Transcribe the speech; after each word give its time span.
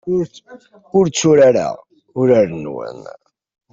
Ur 0.97 1.05
tturareɣ 1.07 1.75
urar-nwen. 2.19 3.01